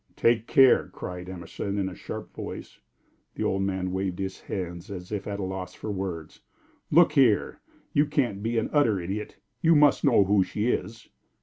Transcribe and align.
"Take 0.15 0.47
care!" 0.47 0.87
cried 0.87 1.29
Emerson, 1.29 1.77
in 1.77 1.87
a 1.87 1.93
sharp 1.93 2.33
voice. 2.35 2.79
The 3.35 3.43
old 3.43 3.61
man 3.61 3.91
waved 3.91 4.17
his 4.17 4.39
hands 4.41 4.89
as 4.89 5.11
if 5.11 5.27
at 5.27 5.39
a 5.39 5.43
loss 5.43 5.75
for 5.75 5.91
words. 5.91 6.39
"Look 6.89 7.11
here! 7.11 7.59
You 7.93 8.07
can't 8.07 8.41
be 8.41 8.57
an 8.57 8.71
utter 8.73 8.99
idiot. 8.99 9.37
You 9.61 9.75
must 9.75 10.03
know 10.03 10.23
who 10.23 10.43
she 10.43 10.69
is." 10.69 11.07